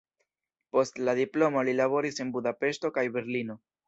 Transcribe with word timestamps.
Post 0.77 0.95
la 1.09 1.13
diplomo 1.19 1.63
li 1.67 1.75
laboris 1.81 2.17
en 2.25 2.31
Budapeŝto 2.39 2.91
kaj 2.97 3.05
Berlino. 3.19 3.59